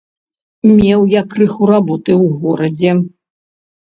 [0.77, 2.91] Меў я крыху работы ў горадзе.